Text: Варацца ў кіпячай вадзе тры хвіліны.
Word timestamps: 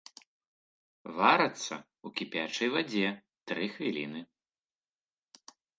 Варацца 1.19 1.75
ў 2.05 2.07
кіпячай 2.23 2.69
вадзе 2.79 3.09
тры 3.53 3.65
хвіліны. 3.79 4.21